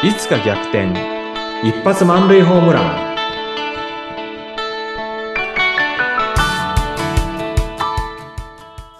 [0.00, 0.92] いつか逆転。
[1.64, 3.16] 一発満塁ホームラン。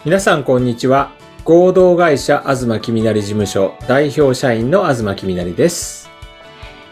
[0.05, 1.13] 皆さんこんにちは。
[1.45, 6.11] 合同会社東きみなり事務所代表社員の東きみなりです。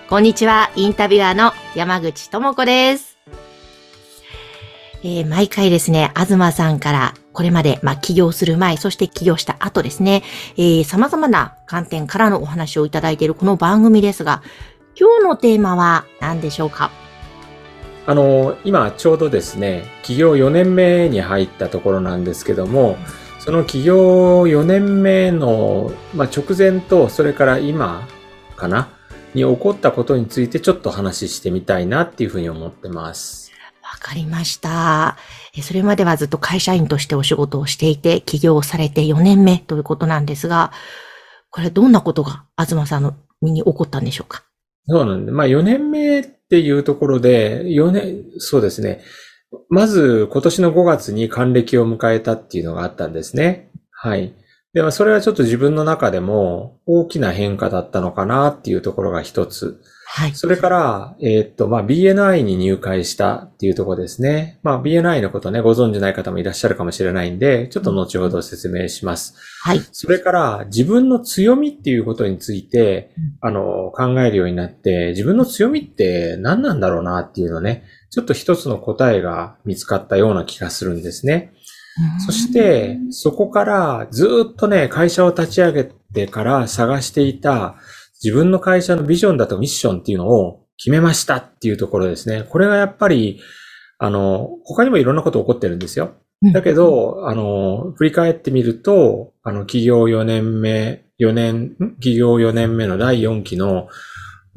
[0.09, 3.19] こんにちは、インタビュアーの山口智子です。
[5.03, 10.23] えー毎回ですね、東さんからこれまで、まあ、起業する前、そして起業した後ですね、
[10.57, 14.43] えー様々な観点からのお話をいただいているこの番組ですが、
[14.99, 16.91] 今日のテーマは何でしょうか？
[18.07, 22.97] あの今ちょうどですね起業4年目に入ったところなんですけども
[23.39, 28.09] その起業4年目の、まあ、直前とそれから今
[28.57, 28.89] かな？
[29.35, 33.46] に起こったことについてちょっと話してみたいなっていうふうに思ってます。
[33.97, 35.17] わかりました。
[35.63, 40.71] それまではずっと会社員としてお仕事をしていて、起業されて4年目ということなんですが、
[41.51, 44.45] これどんなことが東さんの身に起こったんでしょうか？
[44.87, 49.01] そうなんで、まあ4年目っていうところで、4年、そうですね。
[49.71, 53.71] まず今年の5月に還暦を迎えたっていうのがあったんですね。
[53.91, 54.35] はい。
[54.75, 59.81] では、それはちょっと自分の中でも大きな変化だったのかなっていうところが一つ。
[60.17, 60.35] はい。
[60.35, 64.59] それから、えーっと、まあ、BNI に入会したっていうところですね。
[64.63, 69.35] まあ、BNI のことね、ご存知ない方もいらっしゃるかもしれないんで、ちょっと後ほど説明します。
[69.61, 69.81] はい。
[69.93, 81.53] それから、自分の強みっていうことについて、あの、考えるようになって、自分の強みって何なんだろうなっていうのね、ちょっと一つの答えが見つかったような気がするんですね。
[82.25, 87.77] そして、そこからずっとね、会社を立ち上げてから探していた
[88.27, 92.43] 自分の会社のビジョンだとミッションっていうのを決めましたっていうところですね。
[92.43, 93.41] これがやっぱり、
[93.99, 96.15] あの、他にもいろんなこと起こってるんですよ。
[96.43, 101.77] うんだけど、あの、振り返ってみると、あの、企業4年目、4年、ん？
[101.95, 103.89] 企業4年目の第4期の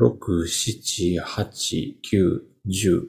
[0.01, 3.03] 6、7、8、9、10、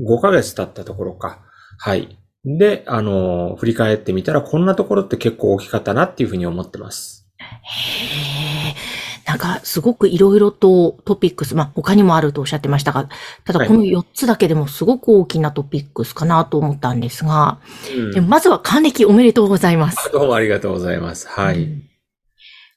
[0.00, 1.42] 5ヶ月経ったところか。
[1.78, 2.16] はい。
[2.44, 7.28] で、あの、振り返ってみたら、こんなところって結構大きかったなっていうふうに思ってます。
[7.38, 8.37] へえ。
[9.28, 13.10] なんか、すごくいろいろとトピックス、まあ、他にもあるとおっしゃってましたが、
[13.44, 17.58] ただはいこの4つだけでもすごく大きなトピックスかなと思ったんですが、
[18.16, 20.10] うまずは還暦おめでとうございます。
[20.14, 21.28] どうもありがとうございます。
[21.28, 21.62] はい。
[21.62, 21.82] うん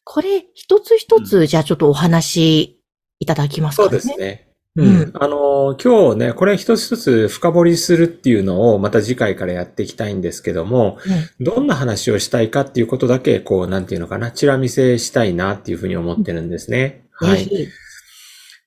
[0.03, 2.81] これ、一つ一つ、じゃあちょっとお話
[3.19, 3.89] いただきますかね。
[3.89, 4.50] そうですね。
[4.75, 5.11] ううんん。
[5.15, 10.97] あの、今日ね、これ一つ一つ深掘りするっていうのをまた次回からやっていきたいんですけども、
[11.39, 17.03] どんな話をしたいかっていうことだけ、こう、なんていうのかな、チラ見せしたいなっていうふうに思ってるんですね。
[17.11, 17.45] はい。
[17.45, 17.67] ぜひ。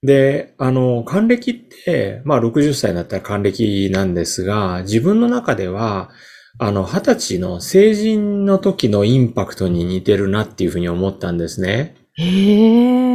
[0.03, 1.55] で、あの、還暦っ
[1.85, 6.11] て、まあ60歳になったら還暦なんですが、自分の中では、
[6.59, 11.97] あの、20歳の成人の時のインパクトに似てるなっていうふうに思ったんですね。
[12.17, 13.14] へえ。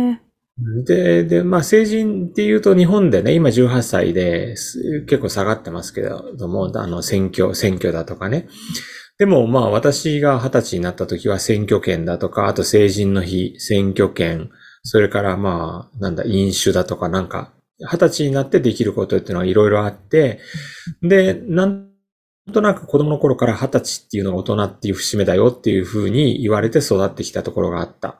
[0.85, 4.55] で、で、まあ成人っていうと日本でね、今18歳で
[5.07, 8.47] 結構下がってますけども、あの選挙、選挙だとかね。
[9.17, 14.49] でもまあ私が20歳になった時は選挙権だとか、あと成人の日、選挙権、
[14.83, 17.53] それからまあ、なんだ、飲酒だとかなんか、
[17.91, 20.39] 20歳になってできることっていうのがいろいろあって、
[21.01, 21.88] で、なん
[22.51, 28.19] となく子供の頃から20歳っていうのが大人っていう節目だよっていうふうに言われて育ってきたところがあった。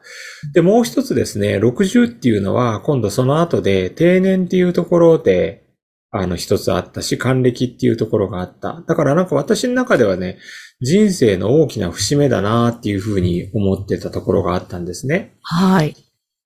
[0.53, 5.65] で、もう一つですね、60っていうのは、今度その後で定年っていうところで、
[6.11, 8.83] あの、一つあったし、還暦っていうところがあった。
[8.87, 10.37] だからなんか私の中ではね、
[10.81, 15.35] 人生の大きな節目だなっていうふうに思ってたところがあったんですね。
[15.43, 15.95] はい。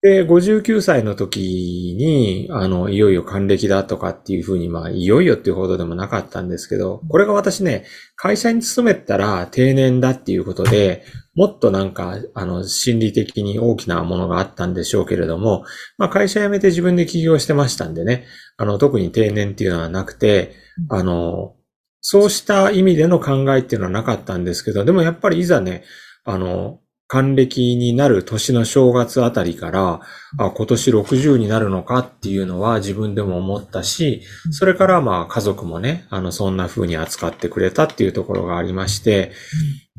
[0.04, 7.86] で、59歳の時に、あの、いよいよ還暦だとかっていうふうに、まあ、いよいよっていうほどでもなかったんですけど、これが私ね、
[8.18, 11.06] 会社に勤めたら定年だっていうことで、
[11.36, 15.64] もっとなんか、あの、心理的に大きなものがあったんでしょうけれども、
[15.98, 18.26] まあ、会社辞めて自分で起業してましたんでね、
[18.58, 20.52] あの、特に定年っていうのはなくて、
[20.90, 21.56] あの、
[22.02, 25.86] そうした意味での考えっていうのはなかったんですけど、でもやっぱりいざね、
[26.26, 26.82] あの、
[27.14, 30.02] 還暦になる年の正月あたりから、
[30.40, 39.32] あ、今年60になるのかっていうのは自分でも思ったし、それからまあ家族もね、あの、そんな風に扱ってくれたっていうところがありまして、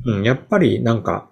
[0.05, 1.31] うん、やっぱりなんか、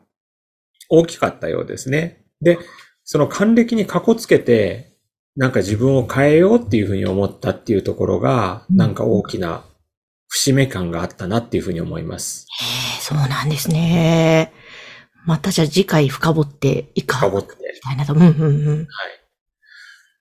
[0.89, 2.27] 大きかったようですね。
[2.41, 2.61] で、
[3.03, 4.93] その還暦にかこつけて、
[5.35, 9.65] なんか自分を変えようっていうふうに思ったっていうところが、なんか大きな
[10.29, 12.47] 節目感があったなっていうふうに思います。
[12.61, 14.62] へえ、そうなんですね。
[15.25, 17.57] またじゃあ次回深掘っていか深掘って。
[17.75, 18.15] みたいなと。
[18.15, 18.89] うんうんうん。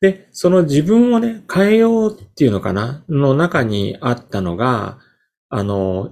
[0.02, 3.04] で、その自分をね、変えようっていうのかな？
[3.10, 5.00] の中にあったのが、
[5.50, 6.12] あの、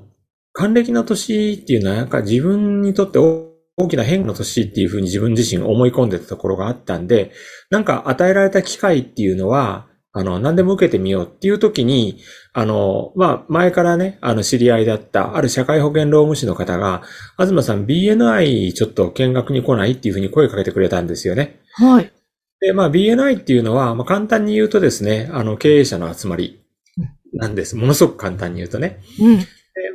[0.54, 3.50] 還暦の年っていうのは、なんか自分にとって大
[3.82, 7.32] 大きな変化の年っていうふうに自分自身思い込んでたところがあったんで、
[7.70, 12.20] なんか与えられた機会っていうのは、あの、何でも受けてみようっていう時に、
[12.54, 17.04] あの、まあ、前からね、あの、知り合いだった、ある社会保険労務士の方が、
[17.38, 21.60] 東さん BNI ちょっと見学に来ないっていうふうに声かけてくれたんですよね。
[21.74, 22.12] はい。
[22.60, 26.60] で、まあ、BNI っていうのは、まあ、簡単に言うとですね、あの、経営者の集まり
[27.34, 27.76] なんです。
[27.76, 29.02] ものすごく簡単に言うとね。
[29.22, 29.40] うん。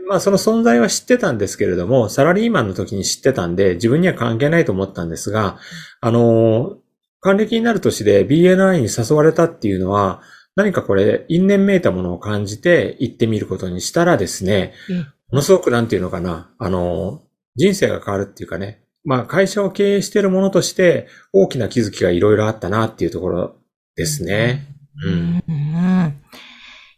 [0.06, 5.58] まあその存在は知ってたんですけれども、サラリーマンの時に知ってたんで、自分には関係ないと思ったんですが、
[6.00, 6.76] あの、
[7.24, 10.20] 還暦になる年で BNI に誘われたっていうのは、
[10.56, 17.22] 何かこれ、因縁めいたものを感じて行ってみることにしたらですね、うん、ものすごくなんていうのかな、あの、
[17.56, 23.56] 人生が変わるっていうかね、まあ会社を経営しているものとして大きな気づきがいろいろあったなっていうところ
[23.96, 24.66] ですね。
[25.02, 25.12] うん。
[25.12, 26.20] うん、うん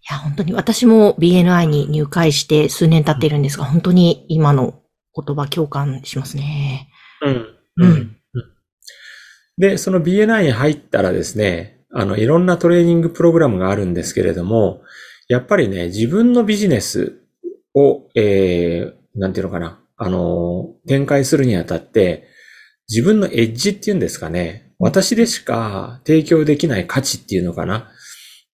[0.09, 4.81] いや、本当に私も BNI に入会して数年経っているんですが、本当に今の
[5.15, 6.89] 言葉共感しますね。
[7.23, 7.47] うん。
[7.77, 8.16] うん。
[9.59, 14.83] で、その BNI に入ったらですね、あの、いろんなトレーニングプログラムがあるんですけれども、
[15.29, 17.21] やっぱりね、自分のビジネス
[17.75, 22.29] を、えー、なんていうのかな、あの、展開するにあたって、
[22.89, 27.91] 自分のエッジっていうんですかね、私でしか提供できない価値っていうのかな、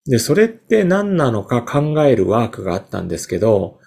[0.07, 3.79] で、それって何なのか考えるワークがあったんですけど、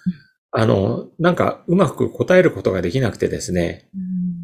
[0.51, 3.89] あの、なんかうまく答えることができなくてですね。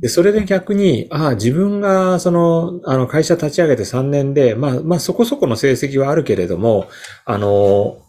[0.02, 6.88] で、それで逆に、ああ、自分がその、あの、会社立ち上げて3年で、まあ、まあ、そこそこの成績はあるけれども、
[7.24, 8.00] あの、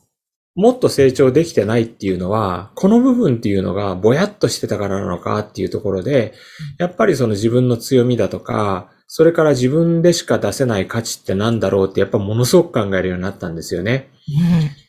[0.55, 6.35] もっと成長できてないっていうのは、この部分っていうのがぼやっとしてたからなのかっていうところで、
[6.79, 14.11] やっぱりその自分の強みだとか、それから自分でしか出せない価値って何だろうってやっぱものすごく考えるようになったんですよね。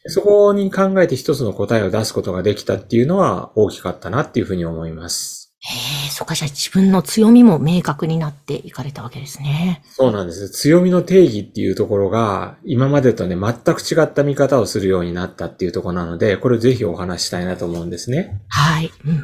[0.05, 5.42] うん、そこに考えて一つの答えを出すことができたっていうのは大きかったなっていうふうに思います。
[5.65, 9.81] へえ、そっか、じゃあ自分の強みも明確になっていかれたわけですね。
[9.85, 10.49] そうなんです。
[10.49, 18.41] 強みの定義っていうところが、今までとね、全く違った見方をするようになったっていうところなので、これぜひお話したいなと思うんですね。
[18.49, 18.91] はい。
[19.05, 19.23] うんうん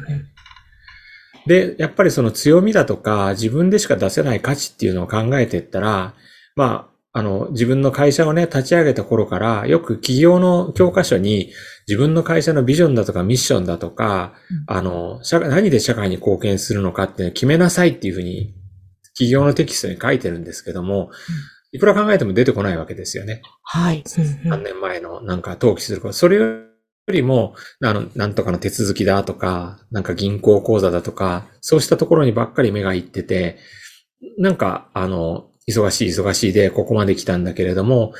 [1.46, 6.14] で、やっぱりその強みだとか、自分でしか出せない価値っていうのを考えていったら、
[6.54, 11.52] まあ、あの、自分の会社をね、立ち上げた頃から、よく企業の教科書に、
[11.88, 14.34] 自分の会社のビジョンだとかミッションだとか、
[14.68, 18.54] うん、あの、社何で社会に貢献するのかって決めなさいっていうふうに、
[19.14, 21.10] 企業のテキストに書いてるんですけども、うん
[21.72, 23.42] いくら考えても出てこないわけですよね。
[23.62, 24.02] はい。
[24.44, 26.14] 何年前のなんか登記すること。
[26.14, 26.64] それよ
[27.08, 33.58] りも、あの、なんとかの手続きだとか、なんか銀行口座だとか、そうしたところにばっかり目がいってて、
[34.36, 38.12] なんか、あの、忙しい忙しいでここまで来たんだけれども、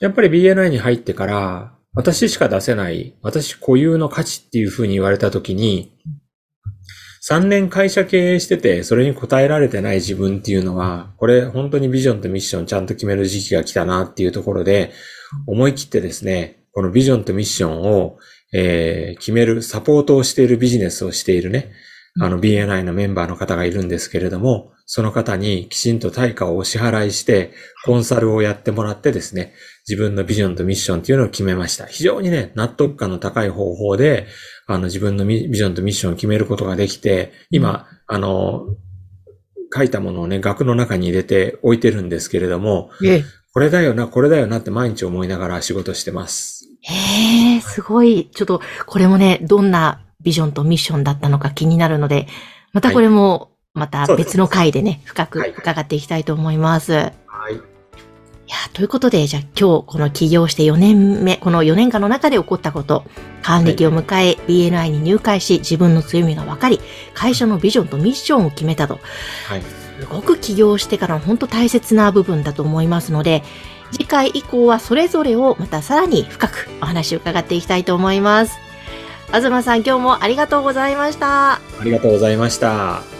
[0.00, 5.96] やっぱり BNI に入ってから、私しか出せない、私固有の価値っていうふうに言われたときに、
[7.28, 14.92] 3年会社経営してて、それに応えられてない自分っていうのは、これ本当にビジョンとミッションちゃんと決める時期が来たなっていうところで、
[15.46, 18.18] 思い切ってですね、このビジョンとミッションを、
[18.52, 21.72] えー、決める、サポートをしているビジネスをしているね、
[22.20, 27.52] あの BNI のメンバーの方がいるんですけれども、その方にきちんと対価をお支払いして、
[27.84, 29.52] コンサルをやってもらってですね、
[29.88, 31.86] 自分のビジョンとミッションっていうのを決めました。
[31.86, 34.26] 非常にね、納得感の高い方法で、
[34.66, 38.66] あの自分のビジョンとミッションを決めることができて、今、あの、
[39.74, 42.90] 書いたものをね、額の中に入れて置いてるんですけれども、
[43.52, 46.64] これだよな、これだよなって毎日思いながら仕事してます。
[46.82, 48.30] へえ、すごい。
[48.32, 52.26] ちょっと、これもね、どんなビジョンとミッションだったのか気になるので、
[52.72, 56.94] またこれも、また別の回でね、深く伺っていきたいと思います。
[56.94, 57.12] は
[57.48, 57.54] い。
[57.54, 57.58] い
[58.48, 63.04] や、ということで、じゃあ今日この起業して4年目、この4年間の中で起こったこと、
[63.42, 66.80] 還暦を迎え、はい、BNI に入会し、自分の強みが分かり、
[67.14, 68.98] 会社のビジョンとミッションを決めたと。
[69.46, 69.62] はい。
[69.62, 73.44] すごく起業してからの本当大切な部分だと思いますので、
[73.92, 78.65] 次回以降はそれぞれをまたさらに深くお話を伺っていきたいと思います。
[79.28, 81.54] 東さん今日もありがとうございました。
[81.54, 83.15] ありがとうございました。